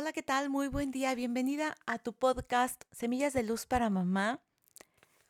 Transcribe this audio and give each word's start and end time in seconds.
Hola, 0.00 0.14
¿qué 0.14 0.22
tal? 0.22 0.48
Muy 0.48 0.68
buen 0.68 0.90
día. 0.90 1.14
Bienvenida 1.14 1.76
a 1.84 1.98
tu 1.98 2.14
podcast 2.14 2.84
Semillas 2.90 3.34
de 3.34 3.42
Luz 3.42 3.66
para 3.66 3.90
Mamá 3.90 4.40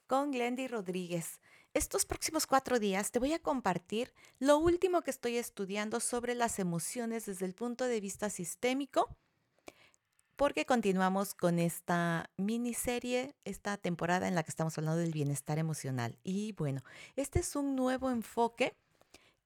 con 0.06 0.30
Glendy 0.30 0.68
Rodríguez. 0.68 1.40
Estos 1.74 2.06
próximos 2.06 2.46
cuatro 2.46 2.78
días 2.78 3.10
te 3.10 3.18
voy 3.18 3.32
a 3.32 3.40
compartir 3.40 4.14
lo 4.38 4.58
último 4.58 5.02
que 5.02 5.10
estoy 5.10 5.38
estudiando 5.38 5.98
sobre 5.98 6.36
las 6.36 6.60
emociones 6.60 7.26
desde 7.26 7.46
el 7.46 7.54
punto 7.54 7.86
de 7.86 8.00
vista 8.00 8.30
sistémico, 8.30 9.08
porque 10.36 10.64
continuamos 10.66 11.34
con 11.34 11.58
esta 11.58 12.30
miniserie, 12.36 13.34
esta 13.44 13.76
temporada 13.76 14.28
en 14.28 14.36
la 14.36 14.44
que 14.44 14.50
estamos 14.50 14.78
hablando 14.78 15.00
del 15.00 15.10
bienestar 15.10 15.58
emocional. 15.58 16.16
Y 16.22 16.52
bueno, 16.52 16.84
este 17.16 17.40
es 17.40 17.56
un 17.56 17.74
nuevo 17.74 18.08
enfoque 18.08 18.76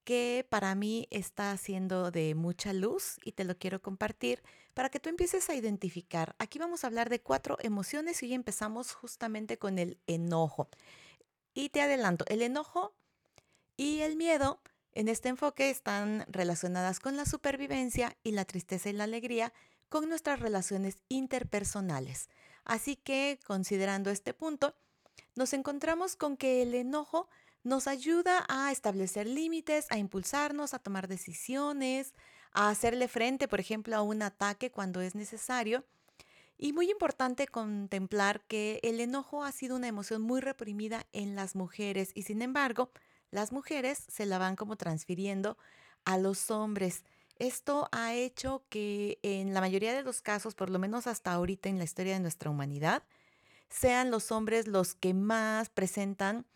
que 0.04 0.46
para 0.50 0.74
mí 0.74 1.08
está 1.10 1.56
siendo 1.56 2.10
de 2.10 2.34
mucha 2.34 2.74
luz 2.74 3.16
y 3.24 3.32
te 3.32 3.44
lo 3.44 3.56
quiero 3.56 3.80
compartir 3.80 4.42
para 4.74 4.90
que 4.90 5.00
tú 5.00 5.08
empieces 5.08 5.48
a 5.48 5.54
identificar. 5.54 6.34
Aquí 6.38 6.58
vamos 6.58 6.84
a 6.84 6.88
hablar 6.88 7.08
de 7.08 7.20
cuatro 7.20 7.56
emociones 7.60 8.22
y 8.22 8.34
empezamos 8.34 8.92
justamente 8.92 9.56
con 9.58 9.78
el 9.78 9.98
enojo. 10.06 10.68
Y 11.54 11.70
te 11.70 11.80
adelanto, 11.80 12.24
el 12.28 12.42
enojo 12.42 12.94
y 13.76 14.00
el 14.00 14.16
miedo 14.16 14.60
en 14.92 15.08
este 15.08 15.28
enfoque 15.28 15.70
están 15.70 16.24
relacionadas 16.28 17.00
con 17.00 17.16
la 17.16 17.24
supervivencia 17.24 18.16
y 18.22 18.32
la 18.32 18.44
tristeza 18.44 18.90
y 18.90 18.92
la 18.92 19.04
alegría 19.04 19.52
con 19.88 20.08
nuestras 20.08 20.40
relaciones 20.40 20.98
interpersonales. 21.08 22.28
Así 22.64 22.96
que, 22.96 23.38
considerando 23.46 24.10
este 24.10 24.34
punto, 24.34 24.74
nos 25.36 25.52
encontramos 25.52 26.16
con 26.16 26.36
que 26.36 26.62
el 26.62 26.74
enojo 26.74 27.28
nos 27.62 27.86
ayuda 27.86 28.44
a 28.48 28.70
establecer 28.72 29.26
límites, 29.26 29.86
a 29.90 29.98
impulsarnos, 29.98 30.74
a 30.74 30.78
tomar 30.78 31.08
decisiones, 31.08 32.14
a 32.54 32.70
hacerle 32.70 33.08
frente, 33.08 33.48
por 33.48 33.60
ejemplo, 33.60 33.94
a 33.96 34.02
un 34.02 34.22
ataque 34.22 34.70
cuando 34.70 35.00
es 35.00 35.14
necesario. 35.14 35.84
Y 36.56 36.72
muy 36.72 36.90
importante 36.90 37.48
contemplar 37.48 38.40
que 38.42 38.80
el 38.84 39.00
enojo 39.00 39.44
ha 39.44 39.52
sido 39.52 39.76
una 39.76 39.88
emoción 39.88 40.22
muy 40.22 40.40
reprimida 40.40 41.04
en 41.12 41.34
las 41.34 41.56
mujeres 41.56 42.12
y 42.14 42.22
sin 42.22 42.42
embargo, 42.42 42.90
las 43.32 43.50
mujeres 43.50 44.04
se 44.08 44.24
la 44.24 44.38
van 44.38 44.54
como 44.54 44.76
transfiriendo 44.76 45.58
a 46.04 46.16
los 46.16 46.52
hombres. 46.52 47.04
Esto 47.40 47.88
ha 47.90 48.14
hecho 48.14 48.62
que 48.68 49.18
en 49.22 49.52
la 49.52 49.60
mayoría 49.60 49.92
de 49.92 50.04
los 50.04 50.22
casos, 50.22 50.54
por 50.54 50.70
lo 50.70 50.78
menos 50.78 51.08
hasta 51.08 51.32
ahorita 51.32 51.68
en 51.68 51.78
la 51.78 51.84
historia 51.84 52.14
de 52.14 52.20
nuestra 52.20 52.50
humanidad, 52.50 53.02
sean 53.68 54.12
los 54.12 54.30
hombres 54.30 54.68
los 54.68 54.94
que 54.94 55.12
más 55.12 55.68
presentan 55.70 56.46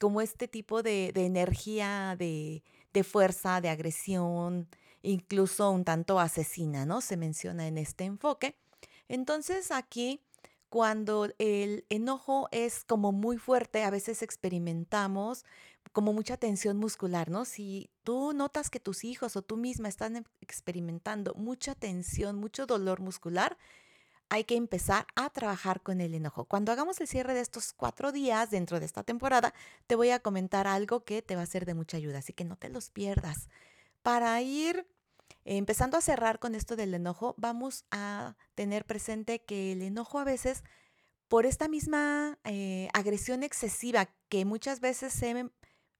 como 0.00 0.20
este 0.20 0.48
tipo 0.48 0.82
de, 0.82 1.12
energía 1.14 2.16
de, 2.18 2.64
de, 2.92 3.04
fuerza, 3.04 3.60
de 3.60 3.68
agresión, 3.68 4.68
incluso 5.04 5.70
un 5.70 5.84
tanto 5.84 6.18
asesina, 6.18 6.86
¿no? 6.86 7.00
Se 7.00 7.16
menciona 7.16 7.66
en 7.66 7.78
este 7.78 8.04
enfoque. 8.04 8.56
Entonces 9.08 9.70
aquí, 9.70 10.20
cuando 10.68 11.28
el 11.38 11.84
enojo 11.88 12.48
es 12.50 12.84
como 12.84 13.12
muy 13.12 13.38
fuerte, 13.38 13.84
a 13.84 13.90
veces 13.90 14.22
experimentamos 14.22 15.44
como 15.92 16.12
mucha 16.12 16.36
tensión 16.36 16.78
muscular, 16.78 17.30
¿no? 17.30 17.44
Si 17.44 17.90
tú 18.02 18.32
notas 18.32 18.70
que 18.70 18.80
tus 18.80 19.04
hijos 19.04 19.36
o 19.36 19.42
tú 19.42 19.56
misma 19.56 19.88
están 19.88 20.26
experimentando 20.40 21.34
mucha 21.34 21.74
tensión, 21.74 22.36
mucho 22.36 22.66
dolor 22.66 23.00
muscular, 23.00 23.56
hay 24.30 24.44
que 24.44 24.56
empezar 24.56 25.06
a 25.14 25.30
trabajar 25.30 25.82
con 25.82 26.00
el 26.00 26.14
enojo. 26.14 26.46
Cuando 26.46 26.72
hagamos 26.72 27.00
el 27.00 27.06
cierre 27.06 27.34
de 27.34 27.40
estos 27.40 27.72
cuatro 27.72 28.10
días 28.10 28.50
dentro 28.50 28.80
de 28.80 28.86
esta 28.86 29.04
temporada, 29.04 29.54
te 29.86 29.94
voy 29.94 30.10
a 30.10 30.18
comentar 30.18 30.66
algo 30.66 31.04
que 31.04 31.22
te 31.22 31.36
va 31.36 31.42
a 31.42 31.46
ser 31.46 31.66
de 31.66 31.74
mucha 31.74 31.98
ayuda, 31.98 32.18
así 32.18 32.32
que 32.32 32.44
no 32.44 32.56
te 32.56 32.68
los 32.68 32.90
pierdas. 32.90 33.48
Para 34.02 34.40
ir 34.42 34.86
empezando 35.44 35.96
a 35.96 36.00
cerrar 36.00 36.38
con 36.38 36.54
esto 36.54 36.76
del 36.76 36.94
enojo, 36.94 37.34
vamos 37.38 37.84
a 37.90 38.36
tener 38.54 38.84
presente 38.84 39.40
que 39.40 39.72
el 39.72 39.82
enojo 39.82 40.18
a 40.18 40.24
veces, 40.24 40.64
por 41.28 41.46
esta 41.46 41.68
misma 41.68 42.38
eh, 42.44 42.88
agresión 42.92 43.42
excesiva 43.42 44.08
que 44.28 44.44
muchas 44.44 44.80
veces 44.80 45.12
se 45.12 45.50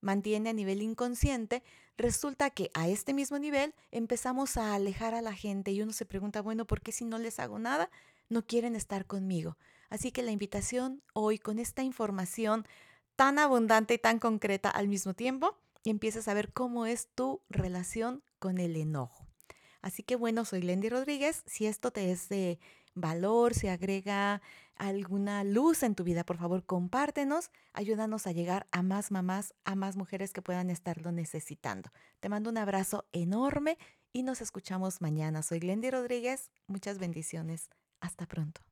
mantiene 0.01 0.51
a 0.51 0.55
nivel 0.55 0.83
inconsciente, 0.83 1.63
resulta 1.97 2.51
que 2.51 2.71
a 2.75 2.89
este 2.89 3.15
mismo 3.15 3.39
nivel 3.39 3.75
empezamos 3.91 4.57
a 4.57 4.75
alejar 4.75 5.15
a 5.15 5.23
la 5.23 5.35
gente 5.35 5.71
y 5.71 5.83
uno 5.83 5.93
se 5.93 6.07
pregunta, 6.07 6.43
bueno, 6.43 6.67
¿por 6.67 6.81
qué 6.81 6.93
si 6.93 7.05
no 7.05 7.19
les 7.19 7.39
hago 7.39 7.59
nada? 7.59 7.91
no 8.29 8.47
quieren 8.47 8.77
estar 8.77 9.07
conmigo. 9.07 9.57
Así 9.89 10.13
que 10.13 10.23
la 10.23 10.33
invitación 10.33 11.03
hoy 11.13 11.39
con 11.39 11.59
esta 11.59 11.83
información 11.83 12.67
tan 13.17 13.39
abundante 13.39 13.95
y 13.95 13.99
tan 13.99 14.19
concreta 14.19 14.71
al 14.71 14.89
mismo 14.89 15.15
tiempo, 15.15 15.57
empiezas 15.85 16.29
a 16.29 16.35
ver 16.35 16.53
cómo 16.53 16.87
es 16.87 17.09
tu 17.15 17.43
relación 17.49 18.23
con 18.39 18.59
el 18.59 18.77
enojo. 18.77 19.24
Así 19.85 20.03
que 20.03 20.17
bueno, 20.17 20.47
soy 20.47 20.63
Lendy 20.63 20.89
Rodríguez. 20.89 21.43
Si 21.45 21.67
esto 21.67 21.91
te 21.91 22.11
es 22.11 22.31
de 22.31 22.59
valor, 22.95 23.53
si 23.53 23.69
agrega 23.69 24.41
alguna 24.77 25.45
luz 25.45 25.83
en 25.83 25.95
tu 25.95 26.05
vida, 26.05 26.25
por 26.25 26.39
favor, 26.39 26.65
compártenos, 26.65 27.51
ayúdanos 27.75 28.27
a 28.27 28.33
llegar 28.33 28.67
a 28.71 28.83
más 28.83 29.11
mamás, 29.11 29.53
a 29.65 29.75
más 29.75 29.97
mujeres 29.97 30.33
que 30.33 30.41
puedan 30.41 30.71
estarlo 30.71 31.13
necesitando. 31.13 31.91
Te 32.21 32.31
mando 32.31 32.49
un 32.49 32.57
abrazo 32.57 33.05
enorme 33.13 33.77
y 34.11 34.23
nos 34.23 34.41
escuchamos 34.41 35.03
mañana. 35.03 35.43
Soy 35.43 35.59
Glendy 35.59 35.91
Rodríguez. 35.91 36.51
Muchas 36.67 36.99
bendiciones. 36.99 37.69
Hasta 38.01 38.25
pronto. 38.25 38.63